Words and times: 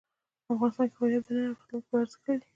افغانستان 0.53 0.85
کې 0.89 0.95
فاریاب 0.99 1.23
د 1.25 1.29
نن 1.35 1.43
او 1.43 1.43
راتلونکي 1.51 1.77
لپاره 1.77 2.01
ارزښت 2.03 2.25
لري. 2.27 2.45